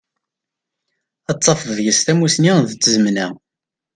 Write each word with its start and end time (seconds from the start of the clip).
Dd 1.33 1.39
tafeḍ 1.43 1.69
deg-s 1.77 1.99
tamusni 2.01 2.53
d 2.69 2.71
tzemna. 2.75 3.27